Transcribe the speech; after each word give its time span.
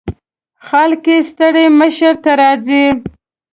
خلک 0.67 1.03
یې 1.11 1.17
ستړي 1.29 1.65
مشي 1.79 2.11
ته 2.23 2.31
راځي. 2.39 2.83